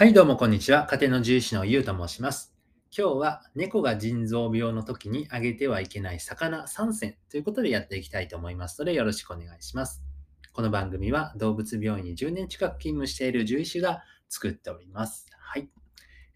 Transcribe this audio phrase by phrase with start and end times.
[0.00, 0.86] はい、どうもこんにちは。
[0.86, 2.54] 家庭の獣医師のゆうと申します。
[2.90, 10.02] 今日は猫が腎臓病の時にあげてはいけない魚3選ということでやっていきたいと思いますのでよろしくお願いします。
[10.54, 15.26] この番組は動物病院に10年近く勤務している獣医師が作っております。
[15.38, 15.68] はい。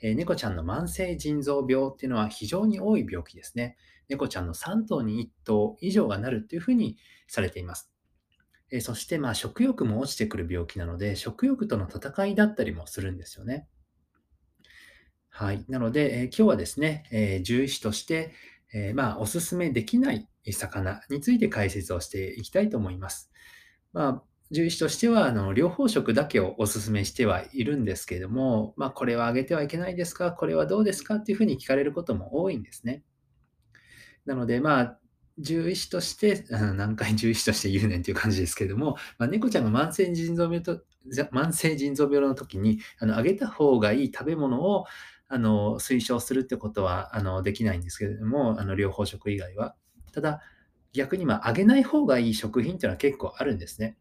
[0.02, 3.78] えー猫ちゃんの慢性腎臓病っていうのは非常に多い病気ですね。
[4.10, 7.93] 猫ちゃんの3頭に1頭以上がなるっていうふうにされています。
[8.74, 13.68] えーそして、まあ、食欲も落ちてくる病気なので、食欲との戦いだったりもするんですよね。
[15.28, 15.64] はい。
[15.68, 18.32] なので、えー今日はですね、えー獣医師として、
[18.74, 23.30] えーまあ、おすすめできない魚について解説をしていきたいと思います。
[23.92, 30.32] まあ、獣医師としては、あの、両方食だけをおすすめしてはいるんですけれども、まあ、これはあげてはいけないですか？
[30.32, 31.14] これはどうですか？
[31.16, 33.04] っていうふうに聞かれることも多いんですね。
[34.26, 34.98] なので、まあ、
[35.42, 40.80] 獣医師として、何回獣医師として言うねんっていう感じですけれども、まあ、猫ちゃんが慢性腎臓病と、
[41.32, 44.86] 慢性腎臓病の時に、あの、あげた方がいい食べ物を、
[45.28, 49.74] あの、推奨するってことは、あの、できないんですけれども、あの、両方食以外は。
[50.12, 50.40] ただ、
[50.92, 53.96] 逆に、まあ、あげない方がいい食品っていうのは結構あるんですね。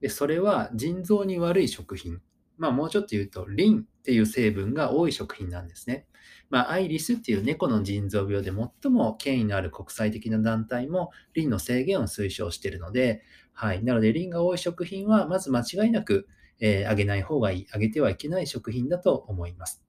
[0.00, 2.20] で、それは腎臓に悪い食品。
[2.58, 6.06] まあ、もうちょっと言うと、リンっていう成分が多い食品なんですね。
[6.48, 13.82] まあ、アイリスっていう猫の腎臓病で最も権威のある国際的な団体もリンの制限を推奨しているので、はい。
[13.82, 16.28] なので、リンが多い食品は、まず間違いなく、
[16.60, 19.82] えーあげない方がいい、あげてはいけない食品だと思います。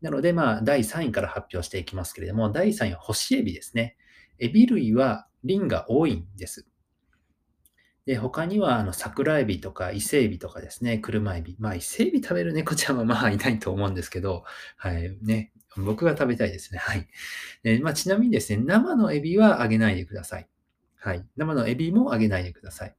[0.00, 3.96] なので、まあ、第3位から発表していきますけれども、第3位は干しエビですね。
[4.38, 6.68] エビ類はリンが多いんです。
[8.06, 11.56] で、他には、あの、桜エビとか伊勢エビとかですね、車エビ。
[11.60, 14.44] まあ、伊勢エビ食べる猫 ちゃんはまあいないと思うんですけど、
[14.76, 16.78] はい、ね、僕が食べたいですね。
[16.78, 17.08] はい。
[17.62, 20.48] でまあ、ちなみにですね、生のエビはあげないでください。
[20.96, 21.26] はい。
[21.36, 22.96] 生のエビもあげないでください。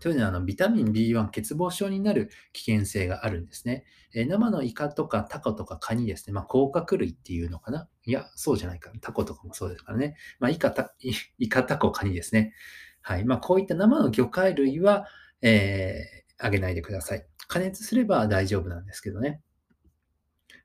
[0.00, 3.84] というのは、あの、ビタミン B1 欠乏症になる危険性があるんですね。
[4.14, 6.32] えー生のイカとかタコとかカニですね。
[6.32, 8.90] まあ、甲殻類っていうのかないや、そうじゃないか。
[9.02, 10.16] タコとかもそうですからね。
[10.40, 10.94] まあ、イカ、タ
[11.38, 12.54] イカ、タコ、カニですね。
[13.02, 13.24] はい。
[13.24, 15.06] まあ、こういった生の魚介類は、
[15.42, 17.26] えーあげないでください。
[17.48, 19.42] 加熱すれば大丈夫なんですけどね。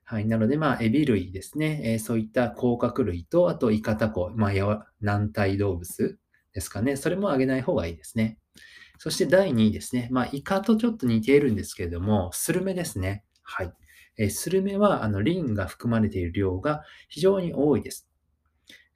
[0.04, 0.26] はい。
[0.26, 1.80] なので、まあ、エビ類ですね。
[1.84, 6.18] えーそういった甲殻類と、あとイカタコ、まあ、や軟体動物
[6.54, 6.96] ですかね。
[6.96, 8.38] それもあげない方がいいですね。
[8.98, 10.08] そして第2位ですね。
[10.12, 13.24] まあ、イカとちょっと似ているんですけれども、スルメですね。
[13.42, 13.72] はい。
[14.18, 18.08] えースルメは、あの、リンが含まれている量が非常に多いです。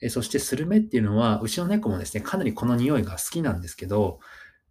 [0.01, 4.21] えそしてスルメっていうのは、うちの猫もですね、かなりこの匂いが好きなんですけど、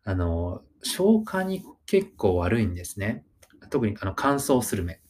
[0.03, 3.25] あの、消化に結構悪いんですね。
[3.69, 5.01] 特にあの乾燥スルメ。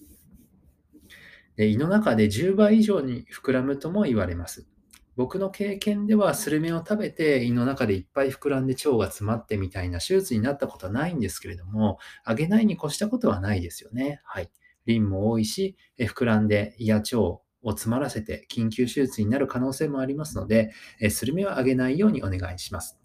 [1.55, 4.67] で胃の中で10倍以上に膨らむとも言われます。
[5.15, 14.21] 僕の経験ではスルメを食べて胃の中でいっぱい膨らんで腸が詰まってみたいな手術になったことはないんですけれども、あげないに越したことはないですよね。
[14.23, 14.49] はい。
[14.85, 17.17] リンも多いし、え膨らんで胃や腸
[17.61, 22.99] を詰まらせて緊急手術になる可能性もありますので、えスルメはあげないようにお願いします。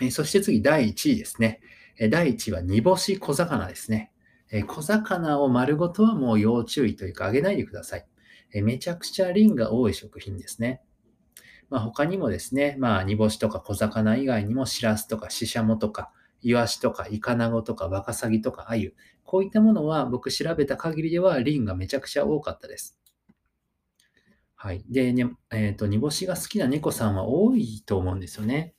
[0.00, 1.60] えそして次、第1位ですね。
[1.98, 4.12] え第1位は煮干し小魚ですね。
[4.50, 8.06] え小魚を丸ごとはもう要注意というか、あげないでください。
[8.52, 10.82] えめちゃくちゃリンが多い食品ですね。
[11.68, 18.94] まあ、他にもですね、まあ、煮干しとか小魚以外にも、シラスとかシシャモとか、イワシとかイカナゴとかワカサギとかアユ、
[19.24, 22.99] こういったものは僕調べた限りではリンがめちゃくちゃ多かったです。
[24.62, 24.84] はい。
[24.90, 28.74] で、ね、えっ、と、煮干しが好きな猫さんは多いと思うんですよね。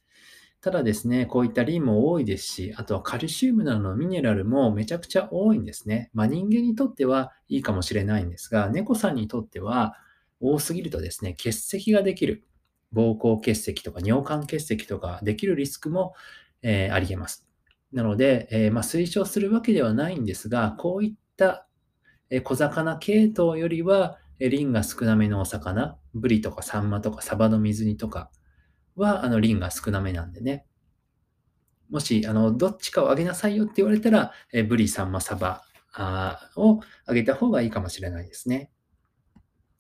[0.62, 6.12] ただですね、こういったリンも多いですし、あとはカルシウムなどのミネラルもめちゃくちゃ多いんですね。
[6.14, 9.96] まあ人間にとってはいいかもしれないんですが、猫さんにとっては
[10.40, 12.44] 多すぎるとですね、結石ができる。
[12.94, 16.14] 膀胱結石とか尿管結石とかできるリスクも、
[16.62, 17.48] えーあり得ます。
[17.92, 21.66] なので、えーまあ、推奨するわけではないんですが、こういった
[22.44, 24.20] 小魚系統よりは、
[24.50, 28.32] リンが少なめのお魚、ブリとかサンマとかサバの水煮とか
[28.96, 30.66] は、あの、リンが少なめなんでね。
[31.90, 35.64] もし、あの、どっちかをあげなさいよって言われたら、えブリ、サンマ、サバ
[35.94, 38.72] あをあげた方がいいかもしれないですね。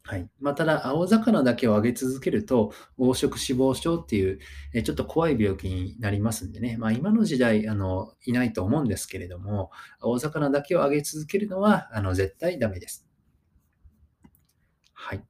[0.04, 0.30] はい。
[0.40, 4.40] まあ、ただ、青魚だけをあげ続けると、黄色脂肪症っていう、
[4.74, 6.76] えちょっと怖い病気になりますんでね。
[6.78, 13.11] まあ、今の時代、あの、いないと思うんですけれども、青魚だけをあげ続けるのは、あの、絶対ダメです。
[15.04, 15.24] はい。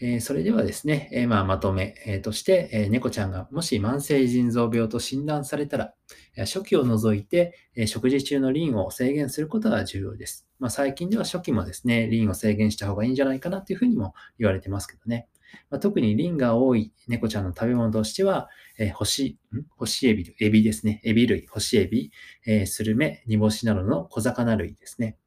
[0.00, 5.94] えーそれではですね、えーまあ、まとめ、えーとして、え猫ちゃんがもし慢性腎臓病と診断されたら、
[6.38, 10.48] 初期を除いて、え食事中のリンを制限することが重要です。
[10.58, 15.28] まあ、最近では初期もですね、リンを制限した方がいいんじゃないかなというふうにも言われてますけどね。
[15.68, 19.64] まあ、特にリンが多い猫ちゃんの食べ物としては、えー干し、ん？
[19.76, 21.02] 干しエビ、エビですね。
[21.04, 22.10] エビ類、干しエビ、
[22.46, 25.18] えースルメ、煮干しなどの小魚類ですね。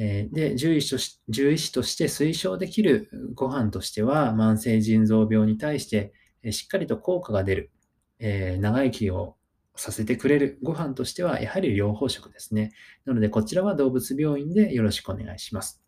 [0.00, 6.12] えー、で獣医師とし、獣医師として推奨できるご飯としては、慢性腎臓病に対して、
[6.44, 7.72] えしっかりと効果が出る、
[8.20, 9.34] えー、長生きを
[9.74, 12.70] させてくれるご飯としては、やはり療法食ですね。
[13.06, 15.82] なので、こちらは動物病院でよろしくお願いします。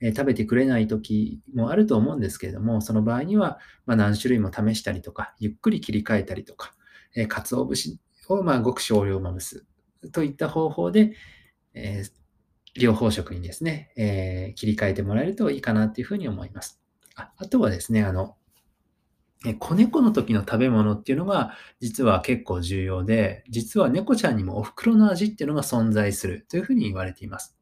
[0.00, 6.72] え、食べてくれない時もあると思うんですけれども、その場合には、ま、何種類も試したりとか、ゆっくり切り替えたりとか、
[7.16, 7.98] えー、鰹節
[8.28, 9.66] をまごく少量まぶす
[10.12, 11.14] といった方法で、
[11.74, 12.23] えー、
[12.76, 16.80] 療法食にですね、えー、切り替えてもらえるといいかなというふうに思います。
[17.16, 18.36] ああとはですね、あの、
[19.58, 27.54] 子猫の時の食べ物っていうのが実は結構重要で、実は猫ちゃんにもお袋の味っていうのが存在するというふうに言われています。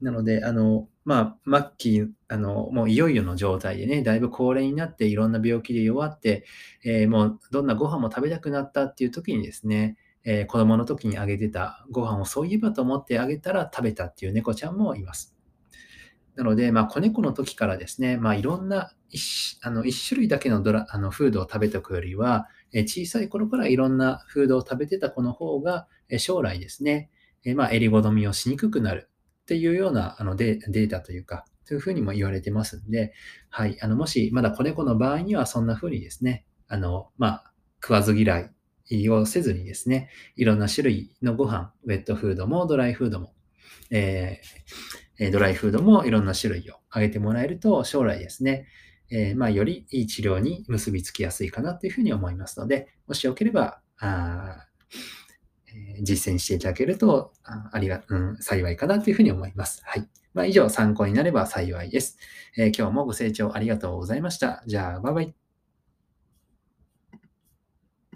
[0.00, 6.44] なので、あの、まあ、末期、あの、もういよいよの状態でね、だいぶ高齢になっていろんな病気で弱って、
[6.84, 15.34] えー、もうどんなご飯も食べたくなったっていう時にですね、えー、子供の時にあげてたご飯をそういえばと思ってあげたら食べたっていう猫ちゃんもいます。
[16.36, 27.10] なので、まあ、子猫の時からですね、まあ、いろんな一あの一種類だけのドラあのフードを食べておくよりは、え小さい頃からいろんなフードを食べてた子の方が、え将来ですね、
[27.44, 29.08] えまあ、襟好みをしにくくなる
[29.42, 33.12] っていうようなあのデータというか、というふうにも言われてますんで、
[33.50, 38.50] はい、あのもしまだ子猫の場合にはそんなふうにですね、あの、まあ、食わず嫌い
[39.10, 43.34] をせずにですね、いろんな種類のご飯、ウェットフードもドライフードも、
[43.90, 48.66] えードライフードもいろんな種類をあげてもらえると、将来ですね、
[49.10, 54.66] えー、まあ、よりいい治療に結びつきやすいかなというふうに思いますので、もしよければ、あ、
[56.02, 59.82] 実践していただけるとありが、うん、幸いかなというふうに思います。
[59.84, 60.08] はい。
[60.34, 62.18] まあ、以上、参考になれば幸いです、
[62.56, 64.62] えー、今日もご清聴ありがとうございました。
[64.66, 65.47] じゃあ、バイバイ。